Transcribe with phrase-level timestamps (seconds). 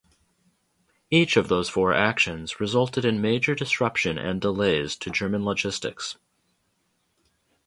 [1.11, 6.17] Each of those four actions resulted in major disruption and delays to German logistics.